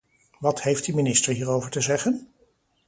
[0.39, 2.27] Wat heeft de minister hierover te zeggen?